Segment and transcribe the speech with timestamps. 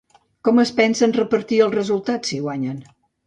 [0.47, 2.81] Com es pensen repartir els resultats si guanyen?